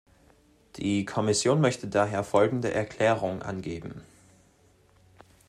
Die 0.77 1.05
Kommission 1.05 1.61
möchte 1.61 1.87
daher 1.87 2.23
folgende 2.23 2.73
Erklärung 2.73 3.43
abgeben. 3.43 4.01